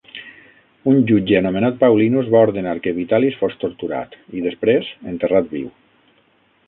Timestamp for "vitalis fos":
3.01-3.55